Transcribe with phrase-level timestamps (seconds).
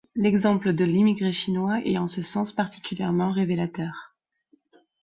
[0.15, 4.15] L'exemple de l'immigré chinois est en ce sens particulièrement révélateur.